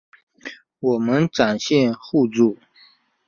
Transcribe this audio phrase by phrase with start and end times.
[0.79, 2.57] 我们展现互助